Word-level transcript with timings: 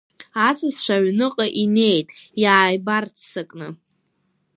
Асасцәа 0.47 0.95
аҩныҟа 0.97 1.45
инеит 1.63 2.07
иааибарццакны. 2.41 3.67